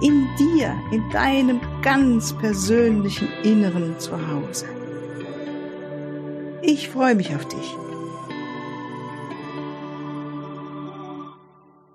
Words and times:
in 0.00 0.28
dir, 0.38 0.78
in 0.92 1.08
deinem 1.10 1.60
ganz 1.80 2.36
persönlichen 2.36 3.28
Inneren 3.42 3.98
zu 3.98 4.12
Hause. 4.28 4.66
Ich 6.62 6.90
freue 6.90 7.14
mich 7.14 7.34
auf 7.34 7.46
dich. 7.48 7.74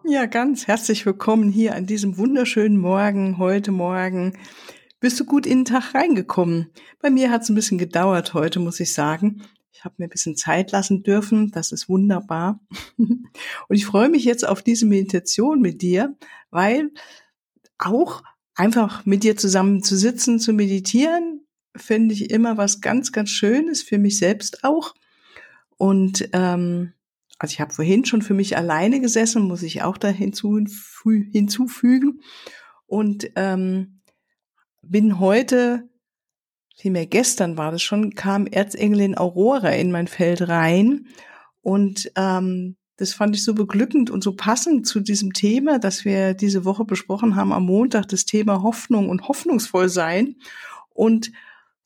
Ja, 0.03 0.25
ganz 0.25 0.67
herzlich 0.67 1.05
willkommen 1.05 1.51
hier 1.51 1.75
an 1.75 1.85
diesem 1.85 2.17
wunderschönen 2.17 2.77
Morgen, 2.77 3.37
heute 3.37 3.71
Morgen. 3.71 4.33
Bist 4.99 5.19
du 5.19 5.25
gut 5.25 5.45
in 5.45 5.59
den 5.59 5.65
Tag 5.65 5.93
reingekommen? 5.93 6.71
Bei 6.99 7.11
mir 7.11 7.29
hat 7.29 7.43
es 7.43 7.49
ein 7.49 7.55
bisschen 7.55 7.77
gedauert 7.77 8.33
heute, 8.33 8.59
muss 8.59 8.79
ich 8.79 8.93
sagen. 8.93 9.43
Ich 9.71 9.85
habe 9.85 9.95
mir 9.99 10.07
ein 10.07 10.11
bisschen 10.11 10.35
Zeit 10.35 10.71
lassen 10.71 11.03
dürfen. 11.03 11.51
Das 11.51 11.71
ist 11.71 11.87
wunderbar. 11.87 12.59
Und 12.97 13.29
ich 13.69 13.85
freue 13.85 14.09
mich 14.09 14.25
jetzt 14.25 14.47
auf 14.47 14.63
diese 14.63 14.85
Meditation 14.87 15.61
mit 15.61 15.81
dir, 15.81 16.15
weil 16.49 16.91
auch 17.81 18.23
einfach 18.55 19.05
mit 19.05 19.23
dir 19.23 19.37
zusammen 19.37 19.83
zu 19.83 19.97
sitzen, 19.97 20.39
zu 20.39 20.53
meditieren, 20.53 21.45
finde 21.75 22.13
ich 22.13 22.29
immer 22.29 22.57
was 22.57 22.81
ganz, 22.81 23.11
ganz 23.11 23.29
Schönes 23.29 23.81
für 23.81 23.97
mich 23.97 24.17
selbst 24.17 24.63
auch. 24.63 24.93
Und 25.77 26.29
ähm, 26.33 26.93
also 27.39 27.53
ich 27.53 27.59
habe 27.59 27.73
vorhin 27.73 28.05
schon 28.05 28.21
für 28.21 28.35
mich 28.35 28.55
alleine 28.55 29.01
gesessen, 29.01 29.43
muss 29.43 29.63
ich 29.63 29.81
auch 29.81 29.97
da 29.97 30.09
hinzu, 30.09 30.59
hinzufügen. 31.03 32.21
Und 32.85 33.31
ähm, 33.35 34.01
bin 34.83 35.19
heute, 35.19 35.89
vielmehr 36.77 37.07
gestern 37.07 37.57
war 37.57 37.71
das 37.71 37.81
schon, 37.81 38.13
kam 38.13 38.45
Erzengelin 38.45 39.17
Aurora 39.17 39.69
in 39.69 39.91
mein 39.91 40.07
Feld 40.07 40.47
rein. 40.47 41.07
Und 41.61 42.11
ähm, 42.15 42.75
das 43.01 43.15
fand 43.15 43.35
ich 43.35 43.43
so 43.43 43.55
beglückend 43.55 44.11
und 44.11 44.23
so 44.23 44.33
passend 44.33 44.85
zu 44.85 44.99
diesem 44.99 45.33
Thema, 45.33 45.79
das 45.79 46.05
wir 46.05 46.35
diese 46.35 46.65
Woche 46.65 46.85
besprochen 46.85 47.35
haben 47.35 47.51
am 47.51 47.65
Montag, 47.65 48.07
das 48.09 48.25
Thema 48.25 48.61
Hoffnung 48.61 49.09
und 49.09 49.27
hoffnungsvoll 49.27 49.89
sein. 49.89 50.35
Und 50.93 51.31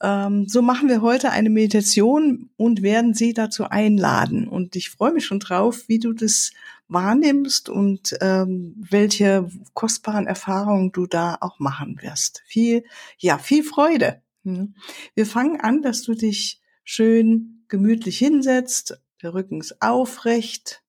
ähm, 0.04 0.46
so 0.50 0.62
machen 0.62 0.90
wir 0.90 1.02
heute 1.02 1.32
eine 1.32 1.50
Meditation 1.50 2.50
und 2.58 2.82
werden 2.82 3.14
Sie 3.14 3.34
dazu 3.34 3.64
einladen. 3.64 4.46
Und 4.50 4.76
ich 4.76 4.90
freue 4.90 5.14
mich 5.14 5.26
schon 5.26 5.40
drauf, 5.40 5.88
wie 5.88 6.00
du 6.00 6.12
das 6.12 6.52
wahrnimmst 6.90 7.70
und 7.70 8.18
ähm, 8.20 8.76
welche 8.78 9.50
kostbaren 9.74 10.28
Erfahrungen 10.28 10.92
du 10.92 11.08
da 11.08 11.38
auch 11.40 11.60
machen 11.60 11.98
wirst. 12.02 12.44
Viel, 12.46 12.84
ja, 13.20 13.38
viel 13.38 13.64
Freude. 13.64 14.22
Wir 14.44 15.26
fangen 15.26 15.62
an, 15.62 15.82
dass 15.82 16.02
du 16.02 16.14
dich 16.14 16.60
schön 16.84 17.64
gemütlich 17.70 18.18
hinsetzt, 18.18 19.00
der 19.22 19.34
Rücken 19.34 19.62
ist 19.62 19.82
aufrecht, 19.82 20.84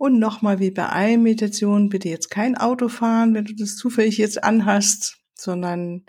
und 0.00 0.18
nochmal 0.18 0.60
wie 0.60 0.70
bei 0.70 0.86
allen 0.88 1.22
Meditationen, 1.22 1.90
bitte 1.90 2.08
jetzt 2.08 2.30
kein 2.30 2.56
Auto 2.56 2.88
fahren, 2.88 3.34
wenn 3.34 3.44
du 3.44 3.54
das 3.54 3.76
zufällig 3.76 4.16
jetzt 4.16 4.42
anhast, 4.42 5.18
sondern 5.34 6.06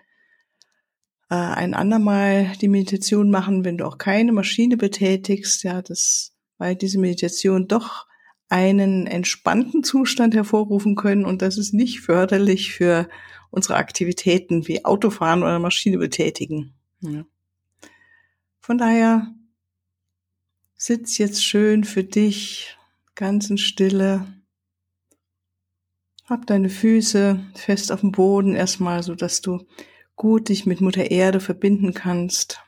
äh, 1.29 1.35
ein 1.35 1.73
andermal 1.73 2.53
die 2.61 2.69
Meditation 2.69 3.29
machen, 3.29 3.65
wenn 3.65 3.77
du 3.77 3.85
auch 3.85 3.97
keine 3.97 4.31
Maschine 4.31 4.77
betätigst, 4.77 5.63
ja, 5.63 5.81
das, 5.81 6.31
weil 6.57 6.77
diese 6.77 6.99
Meditation 6.99 7.67
doch 7.67 8.07
einen 8.47 9.07
entspannten 9.07 9.83
Zustand 9.83 10.35
hervorrufen 10.35 10.95
können 10.95 11.25
und 11.25 11.41
das 11.41 11.57
ist 11.57 11.73
nicht 11.73 11.99
förderlich 11.99 12.71
für 12.71 13.09
unsere 13.49 13.75
Aktivitäten 13.75 14.69
wie 14.69 14.85
Autofahren 14.85 15.43
oder 15.43 15.59
Maschine 15.59 15.97
betätigen. 15.97 16.75
Ja. 17.01 17.25
Von 18.61 18.77
daher 18.77 19.35
sitz 20.77 21.17
jetzt 21.17 21.43
schön 21.43 21.83
für 21.83 22.05
dich 22.05 22.77
ganz 23.21 23.51
in 23.51 23.59
Stille. 23.59 24.25
Hab 26.25 26.47
deine 26.47 26.69
Füße 26.69 27.39
fest 27.53 27.91
auf 27.91 27.99
dem 28.01 28.11
Boden 28.11 28.55
erstmal, 28.55 29.03
so 29.03 29.13
dass 29.13 29.41
du 29.41 29.67
gut 30.15 30.49
dich 30.49 30.65
mit 30.65 30.81
Mutter 30.81 31.11
Erde 31.11 31.39
verbinden 31.39 31.93
kannst. 31.93 32.63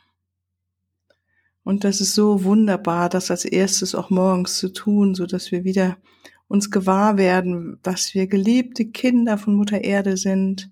Und 1.63 1.83
das 1.83 2.01
ist 2.01 2.13
so 2.13 2.43
wunderbar, 2.43 3.09
das 3.09 3.31
als 3.31 3.45
erstes 3.45 3.95
auch 3.95 4.11
morgens 4.11 4.59
zu 4.59 4.71
tun, 4.71 5.15
so 5.15 5.25
dass 5.25 5.51
wir 5.51 5.63
wieder 5.63 5.97
uns 6.47 6.69
gewahr 6.69 7.17
werden, 7.17 7.79
dass 7.81 8.13
wir 8.13 8.27
geliebte 8.27 8.85
Kinder 8.85 9.39
von 9.39 9.55
Mutter 9.55 9.83
Erde 9.83 10.17
sind, 10.17 10.69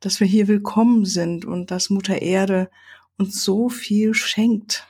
dass 0.00 0.20
wir 0.20 0.26
hier 0.26 0.46
willkommen 0.46 1.06
sind 1.06 1.46
und 1.46 1.70
dass 1.70 1.88
Mutter 1.88 2.20
Erde 2.20 2.68
uns 3.16 3.42
so 3.42 3.70
viel 3.70 4.12
schenkt. 4.12 4.86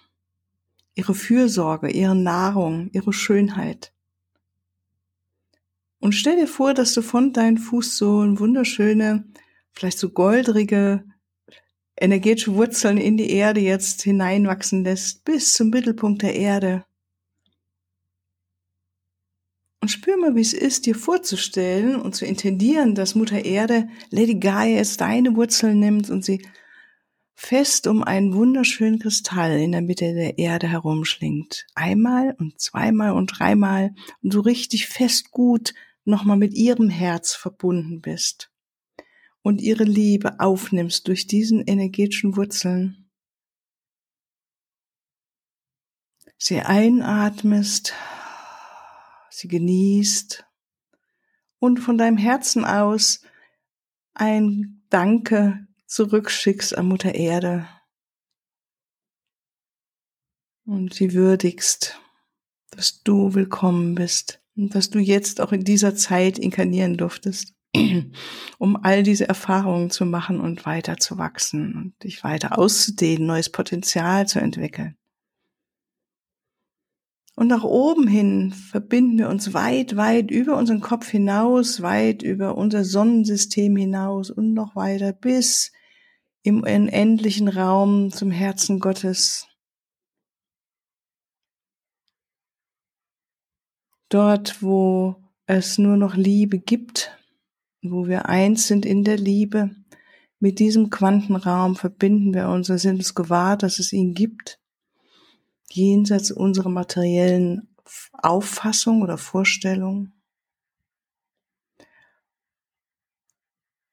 Ihre 0.97 1.15
Fürsorge, 1.15 1.93
ihre 1.93 2.17
Nahrung, 2.17 2.91
ihre 2.93 3.13
Schönheit. 3.13 3.92
Und 6.03 6.17
stell 6.17 6.35
dir 6.35 6.49
vor, 6.49 6.75
dass 6.75 6.95
du 6.95 7.01
von 7.01 7.33
deinen 7.33 7.59
Fußsohlen 7.59 8.41
wunderschöne, 8.41 9.25
vielleicht 9.73 10.01
so 10.01 10.11
goldrige, 10.11 11.05
energetische 11.97 12.57
Wurzeln 12.57 12.99
in 12.99 13.17
die 13.17 13.31
Erde 13.31 13.61
jetzt 13.61 14.03
hineinwachsen 14.03 14.83
lässt, 14.83 15.25
bis 15.25 15.55
zum 15.55 15.71
Mittelpunkt 15.71 16.23
der 16.23 16.35
Erde. 16.35 16.85
Und 19.81 19.91
spür 19.91 20.17
mal, 20.17 20.35
wie 20.35 20.41
es 20.41 20.53
ist, 20.53 20.87
dir 20.87 20.97
vorzustellen 20.97 21.95
und 21.95 22.17
zu 22.17 22.27
intendieren, 22.27 22.97
dass 22.97 23.15
Mutter 23.15 23.45
Erde, 23.45 23.89
Lady 24.11 24.35
Gaia, 24.35 24.79
jetzt 24.79 25.01
deine 25.01 25.37
Wurzeln 25.37 25.79
nimmt 25.79 26.11
und 26.11 26.25
sie 26.25 26.45
fest 27.37 27.87
um 27.87 28.03
einen 28.03 28.35
wunderschönen 28.35 28.99
Kristall 28.99 29.61
in 29.61 29.71
der 29.71 29.83
Mitte 29.83 30.15
der 30.15 30.37
Erde 30.37 30.67
herumschlingt. 30.67 31.65
Einmal 31.77 32.35
und 32.41 32.61
zweimal 32.61 33.13
und 33.13 33.39
dreimal 33.39 33.95
und 34.21 34.33
so 34.33 34.41
richtig 34.41 34.89
fest 34.89 35.31
gut 35.31 35.73
nochmal 36.05 36.37
mit 36.37 36.55
ihrem 36.55 36.89
Herz 36.89 37.35
verbunden 37.35 38.01
bist 38.01 38.51
und 39.43 39.61
ihre 39.61 39.85
Liebe 39.85 40.41
aufnimmst 40.41 41.09
durch 41.09 41.27
diesen 41.27 41.63
energetischen 41.67 42.37
Wurzeln. 42.37 43.11
Sie 46.39 46.61
einatmest, 46.61 47.95
sie 49.31 49.49
genießt 49.49 50.45
und 51.59 51.79
von 51.79 51.99
deinem 51.99 52.17
Herzen 52.17 52.65
aus 52.65 53.23
ein 54.15 54.85
Danke 54.91 55.67
zurückschickst 55.87 56.77
an 56.77 56.87
Mutter 56.87 57.15
Erde 57.15 57.69
und 60.65 60.95
sie 60.95 61.13
würdigst, 61.13 62.01
dass 62.71 63.03
du 63.03 63.35
willkommen 63.35 63.95
bist 63.95 64.42
dass 64.55 64.91
du 64.91 64.99
jetzt 64.99 65.41
auch 65.41 65.53
in 65.53 65.65
dieser 65.65 65.95
Zeit 65.95 66.39
inkarnieren 66.39 66.97
durftest, 66.97 67.55
um 68.59 68.77
all 68.77 69.03
diese 69.03 69.29
Erfahrungen 69.29 69.91
zu 69.91 70.05
machen 70.05 70.41
und 70.41 70.67
weiter 70.67 70.99
zu 70.99 71.19
wachsen 71.19 71.75
und 71.75 72.05
dich 72.05 72.23
weiter 72.23 72.59
auszudehnen, 72.59 73.27
neues 73.27 73.51
Potenzial 73.51 74.27
zu 74.27 74.41
entwickeln. 74.41 74.97
Und 77.35 77.49
nach 77.49 77.65
oben 77.65 78.07
hin 78.07 78.53
verbinden 78.53 79.19
wir 79.19 79.31
uns 79.31 79.55
weit, 79.55 79.97
weit 79.97 80.31
über 80.31 80.57
unseren 80.59 80.83
Kopf 80.83 81.09
hinaus, 81.09 81.81
weit 81.81 82.23
über 82.23 82.59
unser 82.59 82.85
Sonnensystem 82.85 83.75
hinaus 83.75 84.31
und 84.31 84.53
noch 84.53 84.77
weiter 84.77 85.15
bis 85.15 85.73
im 86.43 86.63
unendlichen 86.63 87.49
Raum 87.49 88.11
zum 88.11 88.31
Herzen 88.31 88.81
Gottes, 88.81 89.49
dort, 94.13 94.63
wo 94.63 95.17
es 95.47 95.79
nur 95.79 95.97
noch 95.97 96.15
Liebe 96.15 96.59
gibt, 96.59 97.17
wo 97.83 98.07
wir 98.07 98.27
eins 98.29 98.67
sind 98.67 98.87
in 98.87 99.05
der 99.05 99.17
Liebe, 99.17 99.71
mit 100.39 100.59
diesem 100.59 100.91
Quantenraum 100.91 101.77
verbinden 101.77 102.35
wir 102.35 102.49
uns, 102.49 102.67
sind 102.67 102.97
uns 102.97 103.15
gewahr, 103.15 103.57
dass 103.57 103.79
es 103.79 103.93
ihn 103.93 104.13
gibt, 104.13 104.59
jenseits 105.71 106.33
unserer 106.33 106.69
materiellen 106.69 107.69
Auffassung 108.13 109.03
oder 109.03 109.19
Vorstellung. 109.19 110.13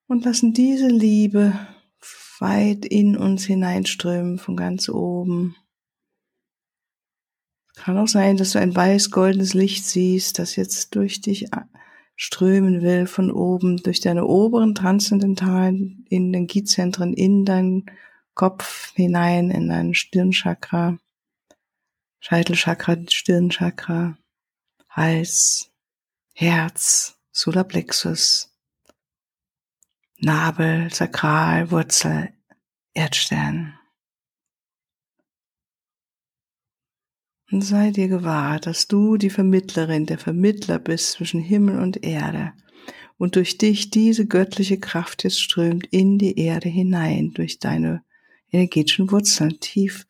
Und 0.07 0.25
lassen 0.25 0.53
diese 0.53 0.87
Liebe 0.87 1.53
weit 2.39 2.85
in 2.85 3.15
uns 3.15 3.45
hineinströmen, 3.45 4.39
von 4.39 4.55
ganz 4.55 4.89
oben 4.89 5.55
kann 7.79 7.97
auch 7.97 8.07
sein, 8.07 8.37
dass 8.37 8.51
du 8.51 8.59
ein 8.59 8.75
weiß-goldenes 8.75 9.53
Licht 9.53 9.85
siehst, 9.85 10.37
das 10.37 10.55
jetzt 10.55 10.95
durch 10.95 11.21
dich 11.21 11.47
strömen 12.15 12.81
will 12.81 13.07
von 13.07 13.31
oben, 13.31 13.77
durch 13.77 14.01
deine 14.01 14.25
oberen 14.25 14.75
transzendentalen 14.75 16.05
Energiezentren 16.09 17.13
in 17.13 17.45
deinen 17.45 17.85
Kopf 18.35 18.93
hinein 18.95 19.49
in 19.51 19.69
dein 19.69 19.93
Stirnchakra, 19.93 20.97
Scheitelchakra, 22.19 22.97
Stirnchakra, 23.07 24.17
Hals, 24.89 25.71
Herz, 26.33 27.17
Solarplexus, 27.31 28.53
Nabel, 30.17 30.93
Sakral, 30.93 31.71
Wurzel, 31.71 32.33
Erdstern. 32.93 33.78
Und 37.51 37.61
sei 37.61 37.91
dir 37.91 38.07
gewahr, 38.07 38.59
dass 38.59 38.87
du 38.87 39.17
die 39.17 39.31
Vermittlerin, 39.31 40.05
der 40.05 40.19
Vermittler 40.19 40.77
bist 40.77 41.13
zwischen 41.13 41.39
Himmel 41.39 41.79
und 41.79 42.03
Erde 42.03 42.53
und 43.17 43.35
durch 43.35 43.57
dich 43.57 43.89
diese 43.89 44.27
göttliche 44.27 44.79
Kraft 44.79 45.23
jetzt 45.23 45.41
strömt 45.41 45.87
in 45.87 46.19
die 46.19 46.37
Erde 46.39 46.69
hinein, 46.69 47.33
durch 47.33 47.59
deine 47.59 48.03
energetischen 48.51 49.11
Wurzeln 49.11 49.59
tief 49.59 50.05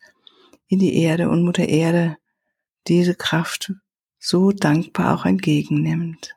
in 0.68 0.78
die 0.78 0.94
Erde 0.96 1.30
und 1.30 1.42
Mutter 1.42 1.66
Erde 1.66 2.18
diese 2.86 3.14
Kraft 3.14 3.72
so 4.18 4.52
dankbar 4.52 5.14
auch 5.14 5.24
entgegennimmt. 5.24 6.34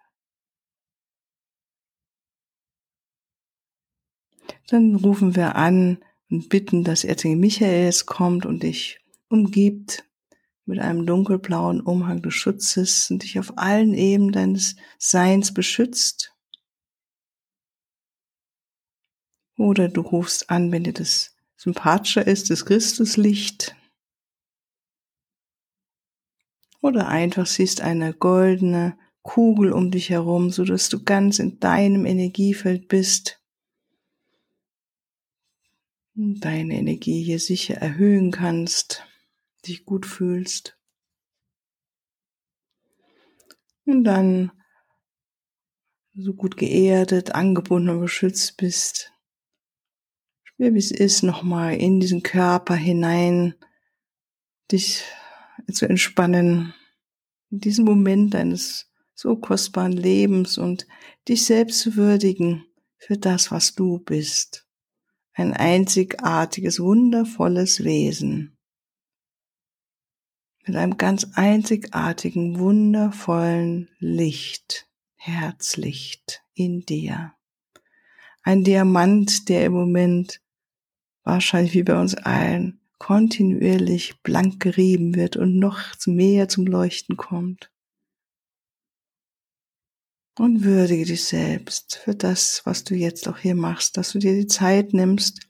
Dann 4.67 4.95
rufen 4.95 5.35
wir 5.35 5.57
an 5.57 5.97
und 6.29 6.47
bitten, 6.47 6.85
dass 6.85 7.03
Erzengel 7.03 7.38
Michaels 7.38 8.05
kommt 8.05 8.45
und 8.45 8.63
dich 8.63 9.00
umgibt 9.27 10.05
mit 10.65 10.80
einem 10.80 11.06
dunkelblauen 11.06 11.81
Umhang 11.81 12.21
des 12.21 12.33
Schutzes 12.33 13.12
und 13.12 13.24
dich 13.24 13.39
auf 13.39 13.57
allen 13.57 13.94
Ebenen 13.94 14.31
deines 14.31 14.75
Seins 14.98 15.54
beschützt. 15.54 16.33
Oder 19.57 19.89
du 19.89 20.01
rufst 20.01 20.50
an, 20.50 20.71
wenn 20.71 20.83
dir 20.83 20.94
das 20.94 21.36
sympathischer 21.57 22.25
ist, 22.25 22.50
das 22.50 22.65
Christuslicht. 22.65 23.75
Oder 26.81 27.07
einfach 27.07 27.45
siehst 27.45 27.81
eine 27.81 28.13
goldene 28.13 28.98
Kugel 29.21 29.71
um 29.71 29.92
dich 29.92 30.10
herum, 30.10 30.50
so 30.50 30.65
dass 30.65 30.89
du 30.89 31.04
ganz 31.04 31.39
in 31.39 31.60
deinem 31.60 32.06
Energiefeld 32.06 32.88
bist. 32.88 33.42
Und 36.15 36.42
deine 36.42 36.75
Energie 36.75 37.24
hier 37.24 37.39
sicher 37.39 37.75
erhöhen 37.75 38.31
kannst 38.31 39.04
dich 39.68 39.86
gut 39.86 40.06
fühlst. 40.06 40.77
Und 43.86 44.04
dann 44.04 44.51
so 46.15 46.33
gut 46.33 46.57
geerdet, 46.57 47.33
angebunden 47.33 47.89
und 47.89 48.01
beschützt 48.01 48.57
bist. 48.57 49.12
Spür, 50.44 50.74
wie 50.74 50.80
es 50.80 50.92
ist, 50.92 51.24
nochmal 51.24 51.75
in 51.75 52.00
diesen 52.00 52.21
Körper 52.21 52.75
hinein, 52.75 53.56
dich 54.71 55.04
zu 55.71 55.88
entspannen, 55.88 56.74
in 57.50 57.60
diesem 57.60 57.86
Moment 57.86 58.33
deines 58.33 58.92
so 59.15 59.36
kostbaren 59.36 59.94
Lebens 59.94 60.57
und 60.57 60.88
dich 61.27 61.45
selbst 61.45 61.80
zu 61.80 61.95
würdigen 61.95 62.65
für 62.98 63.18
das, 63.18 63.51
was 63.51 63.74
du 63.75 64.00
bist. 64.00 64.68
Ein 65.33 65.54
einzigartiges, 65.54 66.80
wundervolles 66.80 67.83
Wesen 67.83 68.52
mit 70.65 70.75
einem 70.75 70.98
ganz 70.98 71.27
einzigartigen, 71.33 72.57
wundervollen 72.60 73.89
Licht, 74.00 74.88
Herzlicht 75.15 76.44
in 76.54 76.86
dir. 76.86 77.33
Ein 78.44 78.63
Diamant, 78.63 79.50
der 79.50 79.65
im 79.65 79.74
Moment 79.74 80.42
wahrscheinlich 81.24 81.74
wie 81.74 81.83
bei 81.83 82.00
uns 82.00 82.15
allen 82.15 82.80
kontinuierlich 82.98 84.21
blank 84.21 84.62
gerieben 84.62 85.15
wird 85.15 85.36
und 85.36 85.57
noch 85.60 85.80
mehr 86.06 86.48
zum 86.48 86.65
Leuchten 86.65 87.18
kommt. 87.18 87.69
Und 90.38 90.63
würdige 90.63 91.06
dich 91.06 91.25
selbst 91.25 91.98
für 91.98 92.15
das, 92.15 92.62
was 92.65 92.83
du 92.83 92.95
jetzt 92.95 93.27
auch 93.27 93.38
hier 93.38 93.56
machst, 93.56 93.98
dass 93.98 94.13
du 94.13 94.19
dir 94.19 94.33
die 94.33 94.48
Zeit 94.48 94.94
nimmst, 94.94 95.42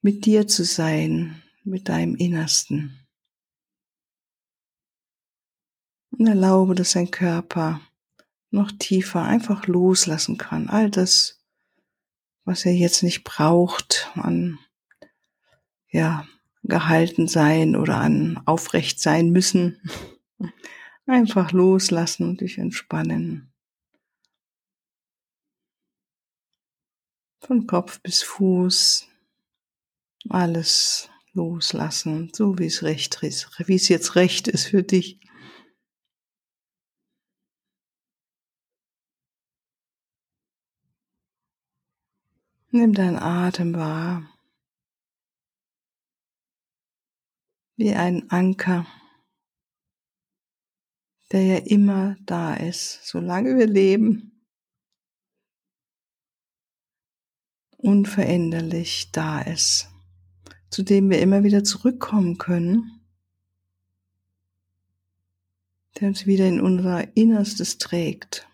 mit 0.00 0.24
dir 0.24 0.48
zu 0.48 0.64
sein, 0.64 1.42
mit 1.62 1.88
deinem 1.88 2.16
Innersten. 2.16 3.01
Und 6.12 6.26
erlaube, 6.26 6.74
dass 6.74 6.92
dein 6.92 7.10
Körper 7.10 7.80
noch 8.50 8.70
tiefer 8.70 9.22
einfach 9.22 9.66
loslassen 9.66 10.36
kann. 10.36 10.68
All 10.68 10.90
das, 10.90 11.40
was 12.44 12.64
er 12.64 12.74
jetzt 12.74 13.02
nicht 13.02 13.24
braucht 13.24 14.10
an, 14.14 14.58
ja, 15.88 16.26
gehalten 16.62 17.28
sein 17.28 17.76
oder 17.76 17.98
an 17.98 18.40
aufrecht 18.46 19.00
sein 19.00 19.30
müssen. 19.30 19.80
Einfach 21.06 21.52
loslassen 21.52 22.28
und 22.28 22.40
dich 22.40 22.58
entspannen. 22.58 23.52
Von 27.40 27.66
Kopf 27.66 28.00
bis 28.00 28.22
Fuß. 28.22 29.08
Alles 30.28 31.10
loslassen, 31.32 32.30
so 32.32 32.58
wie 32.58 32.66
es 32.66 32.84
recht 32.84 33.20
ist, 33.22 33.50
wie 33.66 33.74
es 33.74 33.88
jetzt 33.88 34.14
recht 34.14 34.46
ist 34.46 34.66
für 34.66 34.84
dich. 34.84 35.18
Nimm 42.74 42.94
deinen 42.94 43.18
Atem 43.18 43.74
wahr, 43.74 44.26
wie 47.76 47.92
ein 47.92 48.30
Anker, 48.30 48.86
der 51.32 51.42
ja 51.44 51.56
immer 51.58 52.16
da 52.24 52.54
ist, 52.54 53.06
solange 53.06 53.58
wir 53.58 53.66
leben, 53.66 54.42
unveränderlich 57.76 59.10
da 59.12 59.42
ist, 59.42 59.90
zu 60.70 60.82
dem 60.82 61.10
wir 61.10 61.20
immer 61.20 61.44
wieder 61.44 61.64
zurückkommen 61.64 62.38
können, 62.38 63.02
der 66.00 66.08
uns 66.08 66.24
wieder 66.24 66.48
in 66.48 66.62
unser 66.62 67.14
Innerstes 67.18 67.76
trägt. 67.76 68.48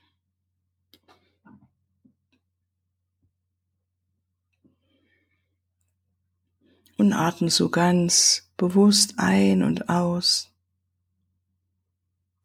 Und 7.08 7.14
atme 7.14 7.48
so 7.48 7.70
ganz 7.70 8.50
bewusst 8.58 9.14
ein 9.16 9.62
und 9.62 9.88
aus. 9.88 10.50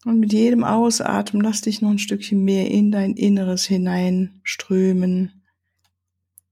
Und 0.05 0.19
mit 0.19 0.31
jedem 0.31 0.63
Ausatmen 0.63 1.41
lass 1.41 1.61
dich 1.61 1.81
noch 1.81 1.89
ein 1.89 1.99
Stückchen 1.99 2.43
mehr 2.43 2.71
in 2.71 2.91
dein 2.91 3.13
Inneres 3.13 3.65
hineinströmen. 3.65 5.43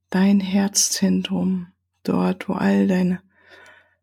Dein 0.09 0.41
Herzzentrum, 0.41 1.67
dort, 2.03 2.49
wo 2.49 2.53
all 2.53 2.87
deine 2.87 3.21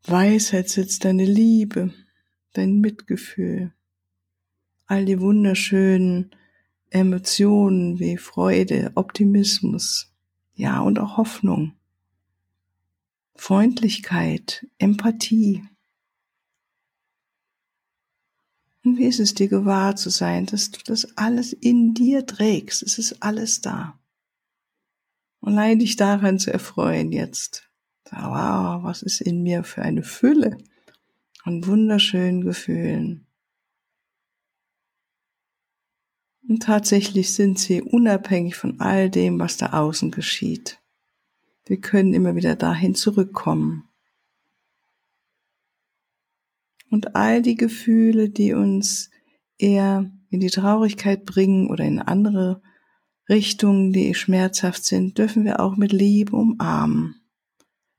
Weisheit 0.05 0.71
sitzt, 0.71 1.05
deine 1.05 1.27
Liebe, 1.27 1.93
dein 2.55 2.81
Mitgefühl, 2.81 3.73
all 4.87 5.05
die 5.05 5.21
wunderschönen 5.21 6.31
Emotionen 6.89 7.99
wie 7.99 8.17
Freude, 8.17 8.93
Optimismus, 8.95 10.11
ja, 10.55 10.81
und 10.81 10.99
auch 10.99 11.19
Hoffnung. 11.19 11.78
Freundlichkeit, 13.39 14.67
Empathie. 14.79 15.67
Und 18.85 18.99
wie 18.99 19.05
ist 19.05 19.21
es 19.21 19.35
dir 19.35 19.49
gewahr 19.49 19.97
zu 19.97 20.11
sein, 20.11 20.47
dass 20.47 20.71
du 20.71 20.81
das 20.85 21.17
alles 21.17 21.53
in 21.53 21.95
dir 21.95 22.27
trägst? 22.27 22.83
Es 22.83 22.99
ist 22.99 23.23
alles 23.23 23.61
da. 23.61 23.99
Und 25.41 25.53
allein 25.53 25.79
dich 25.79 25.97
daran 25.97 26.39
zu 26.39 26.53
erfreuen 26.53 27.13
jetzt. 27.13 27.71
Wow, 28.11 28.83
was 28.83 29.03
ist 29.03 29.21
in 29.21 29.43
mir 29.43 29.65
für 29.65 29.83
eine 29.83 30.03
Fülle 30.03 30.59
an 31.45 31.65
wunderschönen 31.65 32.43
Gefühlen. 32.43 33.27
Und 36.49 36.63
tatsächlich 36.63 37.35
sind 37.35 37.59
sie 37.59 37.83
unabhängig 37.83 38.57
von 38.57 38.81
all 38.81 39.11
dem, 39.11 39.39
was 39.39 39.59
da 39.59 39.75
außen 39.75 40.11
geschieht. 40.11 40.81
Wir 41.69 41.79
können 41.83 42.15
immer 42.15 42.35
wieder 42.35 42.57
dahin 42.57 42.95
zurückkommen. 42.95 43.87
Und 46.91 47.15
all 47.15 47.43
die 47.43 47.57
Gefühle, 47.57 48.31
die 48.31 48.55
uns 48.55 49.11
eher 49.59 50.11
in 50.31 50.41
die 50.41 50.49
Traurigkeit 50.49 51.27
bringen 51.27 51.69
oder 51.69 51.85
in 51.85 51.99
andere 51.99 52.63
Richtungen, 53.29 53.93
die 53.93 54.15
schmerzhaft 54.15 54.83
sind, 54.83 55.19
dürfen 55.19 55.45
wir 55.45 55.61
auch 55.61 55.77
mit 55.77 55.93
Liebe 55.93 56.35
umarmen. 56.35 57.21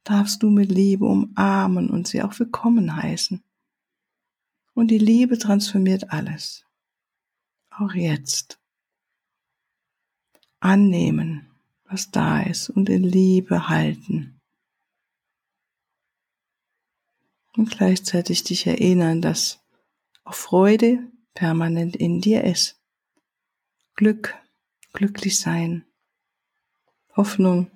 Darfst 0.04 0.42
du 0.42 0.50
mit 0.50 0.72
Liebe 0.72 1.06
umarmen 1.06 1.92
und 1.92 2.08
sie 2.08 2.24
auch 2.24 2.40
willkommen 2.40 2.96
heißen. 2.96 3.44
Und 4.74 4.88
die 4.88 4.98
Liebe 4.98 5.38
transformiert 5.38 6.12
alles. 6.12 6.66
Auch 7.70 7.94
jetzt. 7.94 8.60
Annehmen 10.60 11.49
was 11.90 12.12
da 12.12 12.42
ist 12.42 12.70
und 12.70 12.88
in 12.88 13.04
Liebe 13.04 13.68
halten. 13.68 14.40
Und 17.58 17.72
gleichzeitig 17.72 18.44
dich 18.44 18.68
erinnern, 18.68 19.22
dass 19.22 19.60
auch 20.24 20.36
Freude 20.36 21.00
permanent 21.34 21.96
in 21.96 22.22
dir 22.22 22.44
ist. 22.44 22.80
Glück, 23.96 24.36
glücklich 24.94 25.40
sein, 25.40 25.84
Hoffnung. 27.16 27.72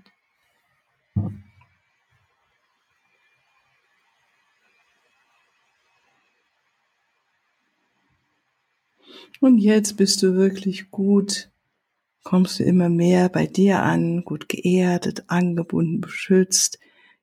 Und 9.41 9.58
jetzt 9.58 9.98
bist 9.98 10.24
du 10.24 10.36
wirklich 10.36 10.89
gut, 10.91 11.52
kommst 12.24 12.60
du 12.60 12.63
immer 12.63 12.89
mehr 12.89 13.30
bei 13.30 13.46
dir 13.46 13.84
an, 13.84 14.24
gut 14.24 14.50
geerdet, 14.50 15.25
angebunden, 15.27 16.01
beschützt, 16.01 16.80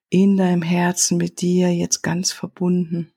in 0.08 0.36
deinem 0.36 0.62
Herzen 0.62 1.18
mit 1.18 1.40
dir 1.40 1.74
jetzt 1.74 2.02
ganz 2.02 2.32
verbunden. 2.32 3.12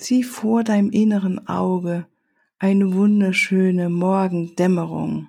Sieh 0.00 0.22
vor 0.22 0.64
deinem 0.64 0.90
inneren 0.90 1.48
Auge 1.48 2.06
eine 2.58 2.94
wunderschöne 2.94 3.88
Morgendämmerung. 3.88 5.28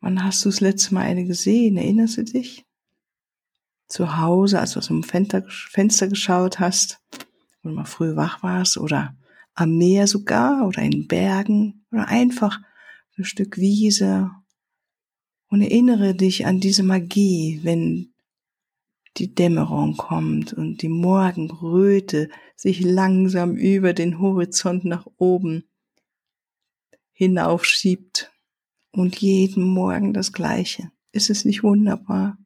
Wann 0.00 0.24
hast 0.24 0.44
du 0.44 0.48
das 0.48 0.60
letzte 0.60 0.94
Mal 0.94 1.02
eine 1.02 1.24
gesehen? 1.24 1.76
Erinnerst 1.76 2.16
du 2.16 2.24
dich? 2.24 2.66
Zu 3.86 4.18
Hause, 4.18 4.60
als 4.60 4.72
du 4.72 4.78
aus 4.78 4.86
dem 4.86 5.02
Fenster 5.02 6.08
geschaut 6.08 6.60
hast, 6.60 7.00
wo 7.62 7.68
du 7.68 7.74
mal 7.74 7.84
früh 7.84 8.16
wach 8.16 8.42
warst, 8.42 8.78
oder 8.78 9.14
am 9.60 9.76
Meer 9.76 10.06
sogar, 10.06 10.66
oder 10.66 10.82
in 10.82 11.06
Bergen, 11.06 11.84
oder 11.92 12.08
einfach 12.08 12.60
ein 13.16 13.24
Stück 13.24 13.58
Wiese. 13.58 14.30
Und 15.48 15.62
erinnere 15.62 16.14
dich 16.14 16.46
an 16.46 16.60
diese 16.60 16.82
Magie, 16.82 17.60
wenn 17.62 18.12
die 19.16 19.34
Dämmerung 19.34 19.96
kommt 19.96 20.52
und 20.52 20.82
die 20.82 20.88
Morgenröte 20.88 22.30
sich 22.56 22.80
langsam 22.80 23.56
über 23.56 23.92
den 23.92 24.20
Horizont 24.20 24.84
nach 24.84 25.06
oben 25.16 25.64
hinaufschiebt 27.12 28.32
und 28.92 29.16
jeden 29.20 29.64
Morgen 29.64 30.14
das 30.14 30.32
Gleiche. 30.32 30.90
Ist 31.12 31.28
es 31.28 31.44
nicht 31.44 31.62
wunderbar? 31.62 32.38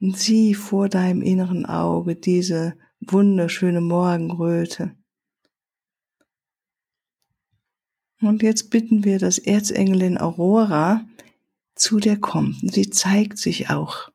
Und 0.00 0.18
sieh 0.18 0.54
vor 0.54 0.88
deinem 0.88 1.22
inneren 1.22 1.64
Auge 1.64 2.16
diese 2.16 2.76
wunderschöne 3.06 3.80
Morgenröte. 3.80 4.96
Und 8.20 8.42
jetzt 8.42 8.70
bitten 8.70 9.04
wir, 9.04 9.18
dass 9.18 9.38
Erzengelin 9.38 10.18
Aurora 10.18 11.04
zu 11.74 11.98
dir 11.98 12.20
kommt. 12.20 12.72
Sie 12.72 12.88
zeigt 12.90 13.38
sich 13.38 13.70
auch. 13.70 14.10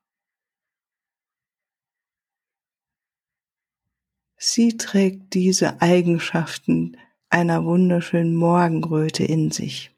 Sie 4.38 4.78
trägt 4.78 5.34
diese 5.34 5.82
Eigenschaften 5.82 6.96
einer 7.30 7.66
wunderschönen 7.66 8.36
Morgenröte 8.36 9.26
in 9.26 9.52
sich. 9.52 9.97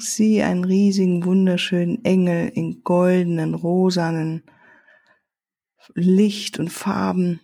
Sieh 0.00 0.42
einen 0.42 0.64
riesigen, 0.64 1.24
wunderschönen 1.24 2.04
Engel 2.04 2.48
in 2.48 2.82
goldenen, 2.82 3.54
rosanen 3.54 4.42
Licht 5.94 6.58
und 6.58 6.70
Farben. 6.70 7.40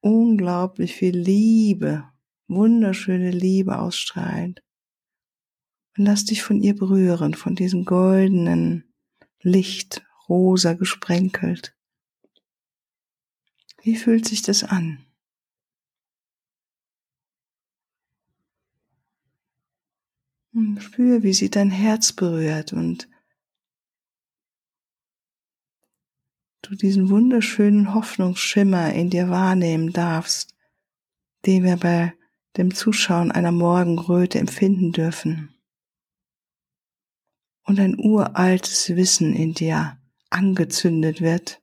Unglaublich 0.00 0.94
viel 0.94 1.16
Liebe, 1.16 2.04
wunderschöne 2.48 3.30
Liebe 3.30 3.78
ausstrahlend. 3.78 4.62
Und 5.98 6.04
lass 6.06 6.24
dich 6.24 6.42
von 6.42 6.62
ihr 6.62 6.74
berühren, 6.74 7.34
von 7.34 7.54
diesem 7.54 7.84
goldenen 7.84 8.94
Licht, 9.42 10.06
rosa 10.28 10.72
gesprenkelt. 10.72 11.76
Wie 13.82 13.96
fühlt 13.96 14.26
sich 14.26 14.40
das 14.40 14.64
an? 14.64 15.05
Und 20.56 20.82
spür, 20.82 21.22
wie 21.22 21.34
sie 21.34 21.50
dein 21.50 21.70
Herz 21.70 22.14
berührt 22.14 22.72
und 22.72 23.10
du 26.62 26.74
diesen 26.74 27.10
wunderschönen 27.10 27.92
Hoffnungsschimmer 27.92 28.94
in 28.94 29.10
dir 29.10 29.28
wahrnehmen 29.28 29.92
darfst, 29.92 30.54
den 31.44 31.62
wir 31.62 31.76
bei 31.76 32.14
dem 32.56 32.74
Zuschauen 32.74 33.30
einer 33.32 33.52
Morgenröte 33.52 34.38
empfinden 34.38 34.92
dürfen. 34.92 35.54
Und 37.64 37.78
ein 37.78 37.98
uraltes 37.98 38.88
Wissen 38.96 39.34
in 39.34 39.52
dir 39.52 40.00
angezündet 40.30 41.20
wird, 41.20 41.60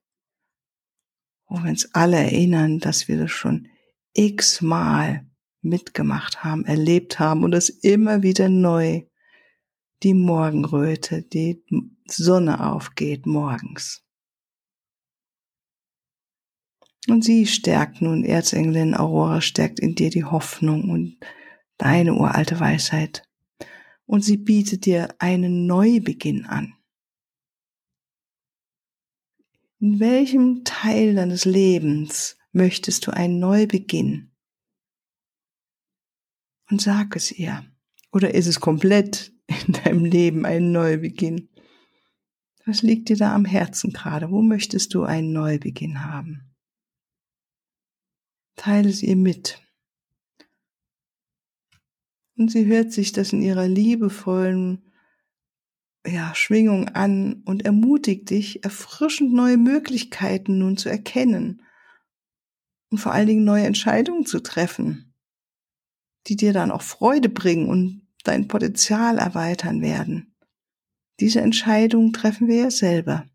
wo 1.47 1.63
wir 1.63 1.71
uns 1.71 1.95
alle 1.95 2.17
erinnern, 2.17 2.77
dass 2.77 3.07
wir 3.07 3.17
das 3.17 3.31
schon 3.31 3.69
x-mal 4.13 5.25
mitgemacht 5.63 6.43
haben, 6.43 6.65
erlebt 6.65 7.20
haben 7.20 7.43
und 7.43 7.53
es 7.53 7.70
immer 7.70 8.24
wieder 8.24 8.50
neu 8.50 9.03
die 10.03 10.13
Morgenröte, 10.13 11.24
die 11.24 11.63
Sonne 12.08 12.65
aufgeht 12.72 13.25
morgens. 13.25 14.03
Und 17.08 17.24
sie 17.24 17.48
stärkt 17.48 18.01
nun, 18.01 18.24
Erzengelin 18.24 18.96
Aurora 18.96 19.41
stärkt 19.41 19.79
in 19.79 19.96
dir 19.96 20.10
die 20.10 20.24
Hoffnung 20.24 20.89
und 20.89 21.17
deine 21.77 22.13
uralte 22.13 22.60
Weisheit. 22.60 23.27
Und 24.05 24.24
sie 24.24 24.38
bietet 24.38 24.86
dir 24.86 25.15
einen 25.20 25.65
Neubeginn 25.65 26.46
an. 26.46 26.74
In 29.79 30.00
welchem 30.00 30.63
Teil 30.63 31.15
deines 31.15 31.43
Lebens 31.43 32.38
möchtest 32.53 33.05
du 33.05 33.12
einen 33.12 33.39
Neubeginn? 33.39 34.33
Und 36.70 36.82
sag 36.82 37.15
es 37.15 37.32
ihr. 37.32 37.65
Oder 38.12 38.34
ist 38.34 38.48
es 38.48 38.60
komplett 38.60 39.34
in 39.67 39.74
deinem 39.74 40.05
Leben 40.05 40.46
ein 40.46 40.72
Neubeginn? 40.72 41.50
Was 42.65 42.82
liegt 42.82 43.10
dir 43.10 43.17
da 43.17 43.36
am 43.36 43.46
Herzen 43.46 43.91
gerade? 43.91 44.32
Wo 44.32 44.41
möchtest 44.41 44.93
du 44.93 45.03
einen 45.03 45.34
Neubeginn 45.34 46.05
haben? 46.05 46.53
Teile 48.55 48.89
es 48.89 49.03
ihr 49.03 49.15
mit. 49.15 49.62
Und 52.38 52.51
sie 52.51 52.65
hört 52.65 52.91
sich 52.91 53.12
das 53.12 53.34
in 53.34 53.41
ihrer 53.41 53.67
liebevollen 53.67 54.84
ja, 56.05 56.34
Schwingung 56.36 56.89
an 56.89 57.43
und 57.46 57.65
ermutigt 57.65 58.29
dich, 58.29 58.63
erfrischend 58.63 59.34
neue 59.34 59.58
Möglichkeiten 59.58 60.58
nun 60.58 60.77
zu 60.77 60.89
erkennen 60.89 61.62
und 62.89 62.98
vor 62.98 63.13
allen 63.13 63.27
Dingen 63.27 63.46
neue 63.46 63.65
Entscheidungen 63.65 64.25
zu 64.25 64.41
treffen, 64.41 65.12
die 66.27 66.36
dir 66.36 66.53
dann 66.53 66.72
auch 66.72 66.82
Freude 66.82 67.30
bringen 67.30 67.68
und 67.68 68.08
dein 68.24 68.48
Potenzial 68.48 69.18
erweitern 69.18 69.82
werden. 69.82 70.36
Diese 71.20 71.42
Entscheidung 71.42 72.13
treffen 72.13 72.48
wir 72.48 72.56
ja 72.56 72.72
selber. 72.72 73.25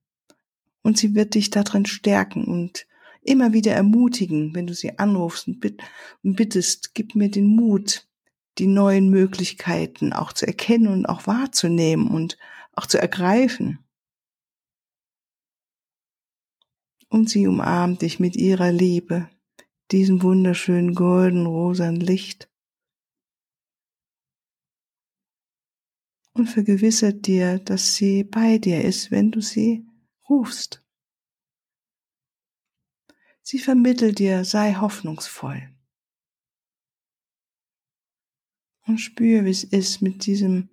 Und 0.82 0.98
sie 0.98 1.14
wird 1.14 1.34
dich 1.34 1.50
darin 1.50 1.86
stärken 1.86 2.44
und 2.44 2.86
immer 3.20 3.52
wieder 3.52 3.72
ermutigen, 3.72 4.54
wenn 4.54 4.66
du 4.66 4.74
sie 4.74 4.98
anrufst 4.98 5.48
und 5.48 5.60
bittest, 6.22 6.94
gib 6.94 7.14
mir 7.14 7.30
den 7.30 7.46
Mut, 7.46 8.08
die 8.58 8.66
neuen 8.66 9.10
Möglichkeiten 9.10 10.12
auch 10.12 10.32
zu 10.32 10.46
erkennen 10.46 10.88
und 10.88 11.06
auch 11.06 11.26
wahrzunehmen 11.26 12.08
und 12.08 12.38
auch 12.72 12.86
zu 12.86 12.98
ergreifen. 12.98 13.84
Und 17.10 17.30
sie 17.30 17.46
umarmt 17.46 18.02
dich 18.02 18.20
mit 18.20 18.36
ihrer 18.36 18.72
Liebe, 18.72 19.28
diesem 19.90 20.22
wunderschönen 20.22 20.94
golden-rosan 20.94 21.96
Licht. 21.96 22.50
Und 26.38 26.46
vergewissert 26.46 27.26
dir, 27.26 27.58
dass 27.58 27.96
sie 27.96 28.22
bei 28.22 28.58
dir 28.58 28.84
ist, 28.84 29.10
wenn 29.10 29.32
du 29.32 29.40
sie 29.40 29.84
rufst. 30.28 30.84
Sie 33.42 33.58
vermittelt 33.58 34.20
dir, 34.20 34.44
sei 34.44 34.74
hoffnungsvoll. 34.74 35.74
Und 38.86 38.98
spür, 38.98 39.46
wie 39.46 39.50
es 39.50 39.64
ist, 39.64 40.00
mit 40.00 40.26
diesem 40.26 40.68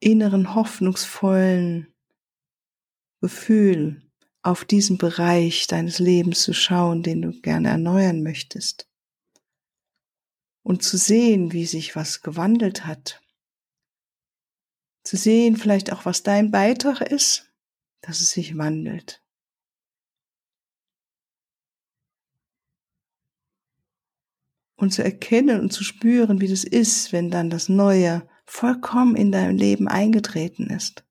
inneren 0.00 0.54
hoffnungsvollen 0.54 1.86
Gefühl 3.22 4.02
auf 4.42 4.66
diesen 4.66 4.98
Bereich 4.98 5.66
deines 5.66 5.98
Lebens 5.98 6.42
zu 6.42 6.52
schauen, 6.52 7.02
den 7.02 7.22
du 7.22 7.40
gerne 7.40 7.68
erneuern 7.68 8.22
möchtest. 8.22 8.86
Und 10.62 10.82
zu 10.82 10.98
sehen, 10.98 11.52
wie 11.52 11.64
sich 11.64 11.96
was 11.96 12.20
gewandelt 12.20 12.84
hat. 12.84 13.22
Zu 15.02 15.16
sehen 15.16 15.56
vielleicht 15.56 15.92
auch, 15.92 16.04
was 16.04 16.22
dein 16.22 16.50
Beitrag 16.50 17.00
ist, 17.00 17.50
dass 18.00 18.20
es 18.20 18.30
sich 18.30 18.56
wandelt. 18.56 19.22
Und 24.76 24.92
zu 24.92 25.04
erkennen 25.04 25.60
und 25.60 25.72
zu 25.72 25.84
spüren, 25.84 26.40
wie 26.40 26.48
das 26.48 26.64
ist, 26.64 27.12
wenn 27.12 27.30
dann 27.30 27.50
das 27.50 27.68
Neue 27.68 28.26
vollkommen 28.46 29.14
in 29.14 29.30
dein 29.30 29.56
Leben 29.56 29.88
eingetreten 29.88 30.68
ist. 30.68 31.04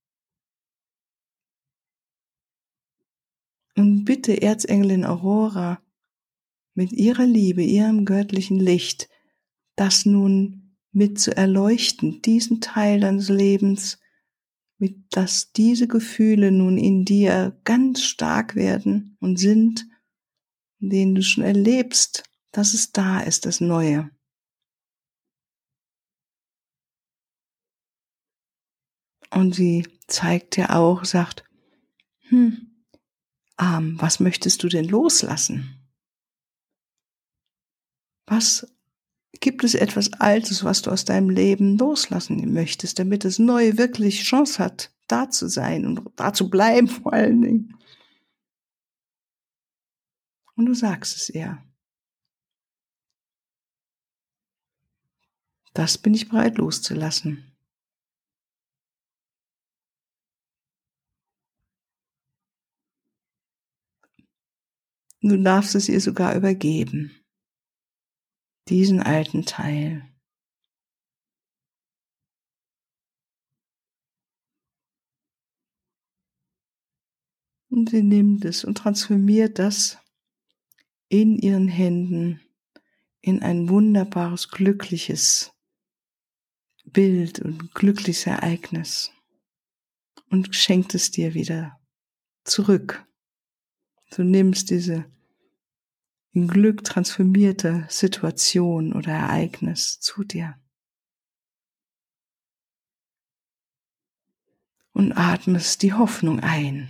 Und 3.76 4.06
bitte 4.06 4.42
Erzengelin 4.42 5.06
Aurora 5.06 5.82
mit 6.74 6.92
ihrer 6.92 7.26
Liebe, 7.26 7.64
ihrem 7.64 8.06
göttlichen 8.06 8.60
Licht, 8.60 9.10
das 9.76 10.06
nun 10.06 10.69
mit 10.92 11.20
zu 11.20 11.36
erleuchten, 11.36 12.22
diesen 12.22 12.62
Teil 12.62 13.00
deines 13.00 13.30
Lebens, 13.30 14.00
mit 14.78 15.16
dass 15.16 15.52
diese 15.52 15.88
Gefühle 15.88 16.52
nun 16.52 16.78
in 16.78 17.06
dir 17.06 17.60
ganz 17.64 18.04
stark 18.04 18.56
werden 18.56 19.18
und 19.20 19.38
sind, 19.38 19.88
in 20.80 20.90
denen 20.90 21.16
du 21.16 21.22
schon 21.22 21.44
erlebst, 21.44 22.24
dass 22.52 22.74
es 22.74 22.92
da 22.92 23.20
ist, 23.20 23.46
das 23.46 23.60
Neue. 23.60 24.10
Und 29.32 29.54
sie 29.54 29.88
zeigt 30.08 30.56
dir 30.56 30.76
auch, 30.76 31.06
sagt, 31.06 31.44
hm, 32.30 32.86
ähm, 33.60 33.96
was 34.00 34.20
möchtest 34.20 34.64
du 34.64 34.70
denn 34.70 34.86
loslassen? 34.86 35.76
Was 38.26 38.68
gibt 39.34 39.64
es 39.64 39.76
etwas 39.76 40.14
Altes, 40.14 40.64
was 40.64 40.82
du 40.82 40.92
aus 40.92 41.06
deinem 41.06 41.30
Leben 41.30 41.78
loslassen 41.78 42.54
möchtest, 42.54 43.00
damit 43.00 43.26
das 43.26 43.40
Neue 43.40 43.78
wirklich 43.78 44.24
Chance 44.24 44.64
hat, 44.64 44.92
da 45.08 45.30
zu 45.30 45.48
sein 45.48 45.86
und 45.86 46.02
da 46.16 46.34
zu 46.34 46.50
bleiben 46.50 46.88
vor 46.88 47.14
allen 47.14 47.42
Dingen? 47.42 47.76
Und 50.56 50.66
du 50.66 50.74
sagst 50.74 51.16
es 51.16 51.30
ihr. 51.30 51.64
Das 55.74 55.98
bin 55.98 56.14
ich 56.14 56.28
bereit 56.28 56.58
loszulassen. 56.58 57.50
Du 65.22 65.42
darfst 65.42 65.76
es 65.76 65.90
ihr 65.90 66.00
sogar 66.00 66.36
übergeben. 66.36 67.12
Diesen 68.70 69.02
alten 69.02 69.46
Teil. 69.46 70.08
Und 77.70 77.90
sie 77.90 78.04
nimmt 78.04 78.46
es 78.46 78.64
und 78.64 78.78
transformiert 78.78 79.58
das 79.58 79.98
in 81.08 81.38
ihren 81.38 81.68
Händen 81.68 82.42
in 83.22 83.42
ein 83.42 83.70
wunderbares, 83.70 84.50
glückliches 84.50 85.52
Bild 86.86 87.40
und 87.40 87.74
glückliches 87.74 88.28
Ereignis 88.28 89.12
und 90.30 90.56
schenkt 90.56 90.94
es 90.96 91.12
dir 91.12 91.34
wieder 91.34 91.80
zurück. 92.44 93.06
Du 94.12 94.24
nimmst 94.24 94.70
diese 94.70 95.06
in 96.32 96.48
Glück 96.48 96.84
transformierte 96.84 97.86
Situation 97.90 98.94
oder 98.94 99.12
Ereignis 99.12 100.00
zu 100.00 100.24
dir. 100.24 100.56
Und 104.92 105.14
atmest 105.14 105.82
die 105.82 105.94
Hoffnung 105.94 106.40
ein. 106.42 106.90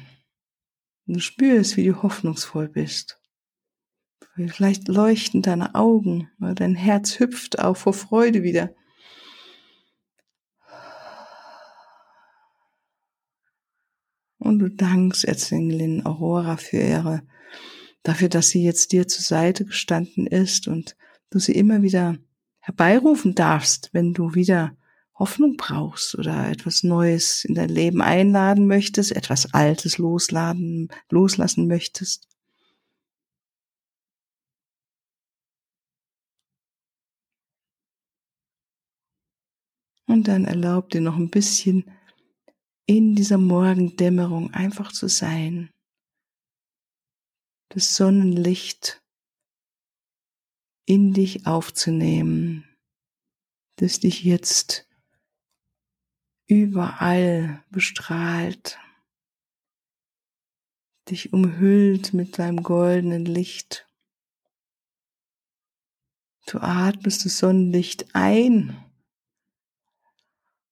Du 1.06 1.20
spürst, 1.20 1.78
wie 1.78 1.86
du 1.86 2.02
hoffnungsvoll 2.02 2.68
bist. 2.68 3.20
Vielleicht 4.36 4.88
leuchten 4.88 5.42
deine 5.42 5.76
Augen, 5.76 6.30
weil 6.38 6.56
dein 6.56 6.76
Herz 6.76 7.20
hüpft 7.20 7.60
auch 7.60 7.76
vor 7.76 7.94
Freude 7.94 8.44
wieder. 8.44 8.74
Und 14.38 14.60
du 14.60 14.70
dankst 14.70 15.26
Erzengelin 15.26 16.06
Aurora 16.06 16.58
für 16.58 16.78
ihre, 16.78 17.24
dafür, 18.10 18.30
dass 18.30 18.50
sie 18.50 18.64
jetzt 18.64 18.92
dir 18.92 19.08
zur 19.08 19.24
Seite 19.24 19.66
gestanden 19.66 20.28
ist 20.28 20.68
und 20.68 20.96
du 21.30 21.40
sie 21.40 21.54
immer 21.54 21.82
wieder 21.84 22.18
herbeirufen 22.60 23.36
darfst, 23.36 23.90
wenn 23.94 24.14
du 24.14 24.34
wieder 24.34 24.76
Hoffnung 25.14 25.58
brauchst 25.58 26.18
oder 26.18 26.50
etwas 26.50 26.84
Neues 26.84 27.46
in 27.46 27.54
dein 27.54 27.70
Leben 27.70 28.02
einladen 28.02 28.68
möchtest, 28.68 29.12
etwas 29.12 29.54
Altes 29.54 29.98
losladen, 29.98 30.90
loslassen 31.10 31.68
möchtest. 31.68 32.28
Und 40.08 40.28
dann 40.28 40.46
erlaub 40.46 40.90
dir 40.90 41.02
noch 41.02 41.18
ein 41.18 41.30
bisschen 41.30 41.84
in 42.88 43.14
dieser 43.14 43.38
Morgendämmerung 43.38 44.52
einfach 44.54 44.92
zu 44.92 45.08
sein. 45.08 45.70
Das 47.70 47.96
Sonnenlicht 47.96 49.02
in 50.86 51.14
dich 51.14 51.46
aufzunehmen, 51.46 52.68
das 53.76 54.00
dich 54.00 54.24
jetzt 54.24 54.88
überall 56.48 57.64
bestrahlt, 57.70 58.80
dich 61.10 61.32
umhüllt 61.32 62.14
mit 62.14 62.36
seinem 62.36 62.64
goldenen 62.64 63.26
Licht. 63.26 63.88
Du 66.48 66.58
atmest 66.60 67.24
das 67.26 67.38
Sonnenlicht 67.38 68.16
ein 68.16 68.89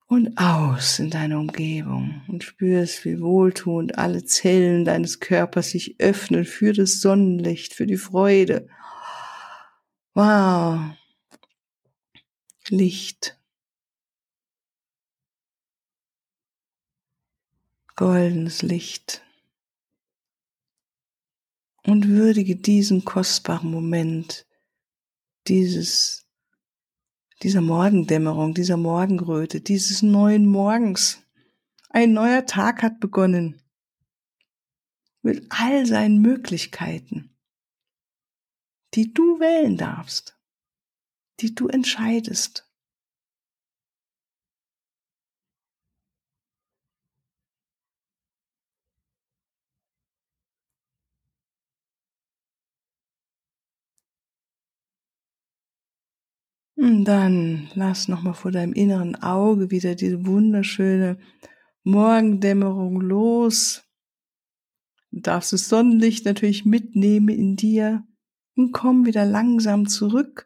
und 0.07 0.37
aus 0.37 0.99
in 0.99 1.09
deine 1.09 1.37
Umgebung 1.37 2.21
und 2.27 2.43
spürst, 2.43 3.03
wie 3.03 3.19
wohltuend 3.21 3.97
alle 3.97 4.23
Zellen 4.23 4.85
deines 4.85 5.19
Körpers 5.19 5.71
sich 5.71 5.99
öffnen 5.99 6.45
für 6.45 6.73
das 6.73 7.01
Sonnenlicht, 7.01 7.73
für 7.73 7.85
die 7.85 7.97
Freude. 7.97 8.69
Wow. 10.13 10.95
Licht. 12.69 13.37
Goldenes 17.95 18.61
Licht. 18.61 19.23
Und 21.83 22.07
würdige 22.07 22.55
diesen 22.55 23.05
kostbaren 23.05 23.71
Moment, 23.71 24.45
dieses 25.47 26.26
dieser 27.43 27.61
Morgendämmerung, 27.61 28.53
dieser 28.53 28.77
Morgenröte, 28.77 29.61
dieses 29.61 30.01
neuen 30.01 30.45
Morgens. 30.45 31.23
Ein 31.89 32.13
neuer 32.13 32.45
Tag 32.45 32.81
hat 32.81 32.99
begonnen. 32.99 33.61
Mit 35.21 35.45
all 35.49 35.85
seinen 35.85 36.21
Möglichkeiten, 36.21 37.35
die 38.93 39.13
du 39.13 39.39
wählen 39.39 39.77
darfst, 39.77 40.37
die 41.39 41.53
du 41.53 41.67
entscheidest. 41.67 42.63
Und 42.63 42.67
dann 56.77 57.69
lass 57.73 58.07
nochmal 58.07 58.35
vor 58.35 58.51
deinem 58.51 58.73
inneren 58.73 59.15
Auge 59.15 59.71
wieder 59.71 59.95
diese 59.95 60.27
wunderschöne 60.27 61.17
Morgendämmerung 61.83 63.01
los. 63.01 63.83
Du 65.11 65.21
darfst 65.21 65.53
das 65.53 65.69
Sonnenlicht 65.69 66.25
natürlich 66.25 66.65
mitnehmen 66.65 67.29
in 67.29 67.55
dir 67.55 68.05
und 68.55 68.73
komm 68.73 69.05
wieder 69.05 69.25
langsam 69.25 69.87
zurück 69.87 70.45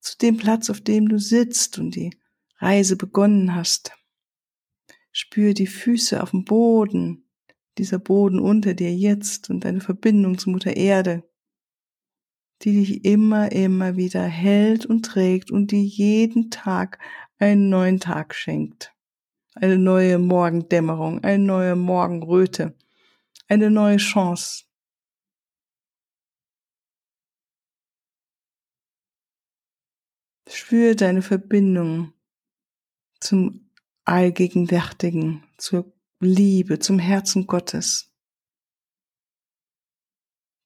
zu 0.00 0.18
dem 0.18 0.38
Platz, 0.38 0.70
auf 0.70 0.80
dem 0.80 1.08
du 1.08 1.20
sitzt 1.20 1.78
und 1.78 1.94
die 1.94 2.18
Reise 2.58 2.96
begonnen 2.96 3.54
hast. 3.54 3.92
Spür 5.12 5.54
die 5.54 5.68
Füße 5.68 6.20
auf 6.20 6.32
dem 6.32 6.44
Boden, 6.44 7.30
dieser 7.78 7.98
Boden 7.98 8.40
unter 8.40 8.74
dir 8.74 8.92
jetzt 8.92 9.50
und 9.50 9.64
deine 9.64 9.80
Verbindung 9.80 10.36
zu 10.36 10.50
Mutter 10.50 10.76
Erde 10.76 11.29
die 12.62 12.72
dich 12.72 13.04
immer, 13.04 13.52
immer 13.52 13.96
wieder 13.96 14.22
hält 14.22 14.84
und 14.84 15.04
trägt 15.04 15.50
und 15.50 15.70
die 15.70 15.84
jeden 15.84 16.50
Tag 16.50 16.98
einen 17.38 17.70
neuen 17.70 18.00
Tag 18.00 18.34
schenkt. 18.34 18.94
Eine 19.54 19.78
neue 19.78 20.18
Morgendämmerung, 20.18 21.24
eine 21.24 21.42
neue 21.42 21.74
Morgenröte, 21.74 22.76
eine 23.48 23.70
neue 23.70 23.96
Chance. 23.96 24.64
Spür 30.48 30.94
deine 30.94 31.22
Verbindung 31.22 32.12
zum 33.20 33.70
Allgegenwärtigen, 34.04 35.44
zur 35.56 35.92
Liebe, 36.20 36.78
zum 36.78 36.98
Herzen 36.98 37.46
Gottes 37.46 38.09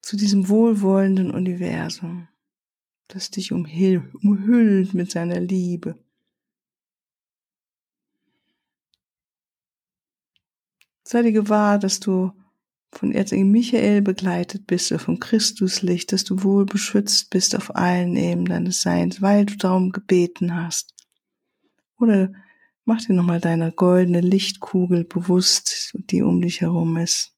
zu 0.04 0.16
diesem 0.18 0.48
wohlwollenden 0.50 1.30
Universum, 1.30 2.28
das 3.08 3.30
dich 3.30 3.52
umhüllt 3.52 4.92
mit 4.92 5.10
seiner 5.10 5.40
Liebe. 5.40 5.98
Sei 11.04 11.22
dir 11.22 11.32
gewahr, 11.32 11.78
dass 11.78 12.00
du 12.00 12.32
von 12.92 13.12
Erzengel 13.12 13.46
Michael 13.46 14.02
begleitet 14.02 14.66
bist 14.66 14.92
oder 14.92 14.98
vom 14.98 15.20
Christuslicht, 15.20 16.12
dass 16.12 16.24
du 16.24 16.42
wohl 16.42 16.66
beschützt 16.66 17.30
bist 17.30 17.56
auf 17.56 17.74
allen 17.74 18.16
Ebenen 18.16 18.44
deines 18.44 18.82
Seins, 18.82 19.22
weil 19.22 19.46
du 19.46 19.56
darum 19.56 19.90
gebeten 19.90 20.54
hast. 20.54 20.94
Oder 21.98 22.32
mach 22.84 23.02
dir 23.02 23.14
nochmal 23.14 23.40
deine 23.40 23.72
goldene 23.72 24.20
Lichtkugel 24.20 25.04
bewusst, 25.04 25.94
die 25.94 26.22
um 26.22 26.42
dich 26.42 26.60
herum 26.60 26.96
ist. 26.98 27.33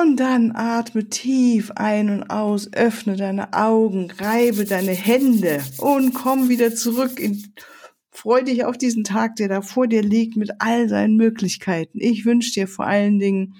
Und 0.00 0.20
dann 0.20 0.52
atme 0.54 1.08
tief 1.08 1.72
ein 1.72 2.08
und 2.10 2.30
aus, 2.30 2.72
öffne 2.72 3.16
deine 3.16 3.52
Augen, 3.52 4.12
reibe 4.12 4.64
deine 4.64 4.92
Hände 4.92 5.60
und 5.78 6.14
komm 6.14 6.48
wieder 6.48 6.72
zurück 6.72 7.18
in 7.18 7.52
Freu 8.12 8.42
dich 8.42 8.64
auf 8.64 8.78
diesen 8.78 9.02
Tag, 9.02 9.36
der 9.36 9.48
da 9.48 9.60
vor 9.60 9.88
dir 9.88 10.02
liegt, 10.02 10.36
mit 10.36 10.60
all 10.60 10.88
seinen 10.88 11.16
Möglichkeiten. 11.16 11.98
Ich 12.00 12.24
wünsche 12.24 12.52
dir 12.52 12.68
vor 12.68 12.86
allen 12.86 13.18
Dingen, 13.18 13.54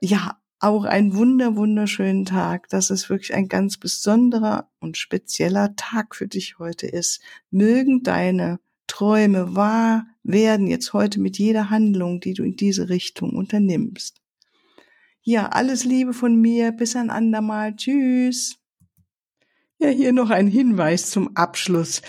ja, 0.00 0.36
auch 0.58 0.84
einen 0.84 1.14
wunder, 1.14 1.54
wunderschönen 1.54 2.24
Tag, 2.24 2.68
dass 2.68 2.90
es 2.90 3.08
wirklich 3.08 3.34
ein 3.34 3.48
ganz 3.48 3.76
besonderer 3.76 4.68
und 4.80 4.96
spezieller 4.96 5.76
Tag 5.76 6.16
für 6.16 6.26
dich 6.26 6.58
heute 6.58 6.88
ist. 6.88 7.20
Mögen 7.50 8.02
deine 8.02 8.58
Träume 8.88 9.54
wahr 9.54 10.06
werden 10.24 10.66
jetzt 10.66 10.92
heute 10.92 11.20
mit 11.20 11.38
jeder 11.38 11.70
Handlung, 11.70 12.18
die 12.18 12.34
du 12.34 12.42
in 12.42 12.56
diese 12.56 12.88
Richtung 12.88 13.30
unternimmst. 13.30 14.20
Ja, 15.28 15.48
alles 15.48 15.82
Liebe 15.82 16.14
von 16.14 16.40
mir. 16.40 16.70
Bis 16.70 16.94
ein 16.94 17.10
andermal. 17.10 17.74
Tschüss. 17.74 18.58
Ja, 19.76 19.88
hier 19.88 20.12
noch 20.12 20.30
ein 20.30 20.46
Hinweis 20.46 21.10
zum 21.10 21.36
Abschluss. 21.36 22.00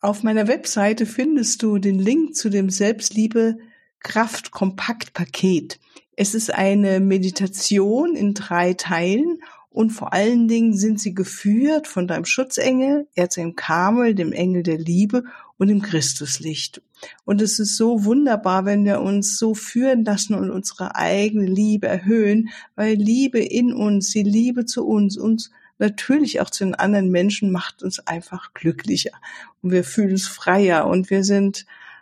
Auf 0.00 0.22
meiner 0.22 0.48
Webseite 0.48 1.04
findest 1.04 1.62
du 1.62 1.76
den 1.76 1.98
Link 1.98 2.34
zu 2.34 2.48
dem 2.48 2.70
Selbstliebe 2.70 3.58
Kraft 4.00 4.50
Kompakt 4.50 5.12
Paket. 5.12 5.78
Es 6.16 6.32
ist 6.32 6.54
eine 6.54 7.00
Meditation 7.00 8.16
in 8.16 8.32
drei 8.32 8.72
Teilen 8.72 9.42
und 9.76 9.90
vor 9.90 10.14
allen 10.14 10.48
Dingen 10.48 10.72
sind 10.72 10.98
sie 10.98 11.12
geführt 11.12 11.86
von 11.86 12.08
deinem 12.08 12.24
Schutzengel, 12.24 13.08
Erzengel 13.14 13.52
Kamel, 13.56 14.14
dem 14.14 14.32
Engel 14.32 14.62
der 14.62 14.78
Liebe 14.78 15.24
und 15.58 15.68
dem 15.68 15.82
Christuslicht. 15.82 16.80
Und 17.26 17.42
es 17.42 17.58
ist 17.58 17.76
so 17.76 18.06
wunderbar, 18.06 18.64
wenn 18.64 18.86
wir 18.86 19.02
uns 19.02 19.36
so 19.36 19.52
führen 19.52 20.02
lassen 20.02 20.34
und 20.34 20.50
unsere 20.50 20.96
eigene 20.96 21.44
Liebe 21.44 21.88
erhöhen, 21.88 22.48
weil 22.74 22.94
Liebe 22.94 23.38
in 23.38 23.74
uns, 23.74 24.12
die 24.12 24.22
Liebe 24.22 24.64
zu 24.64 24.86
uns, 24.86 25.18
uns 25.18 25.50
natürlich 25.76 26.40
auch 26.40 26.48
zu 26.48 26.64
den 26.64 26.74
anderen 26.74 27.10
Menschen 27.10 27.52
macht 27.52 27.82
uns 27.82 27.98
einfach 27.98 28.54
glücklicher 28.54 29.12
und 29.60 29.72
wir 29.72 29.84
fühlen 29.84 30.12
uns 30.12 30.26
freier 30.26 30.86
und 30.86 31.10
wir 31.10 31.22
sind 31.22 31.66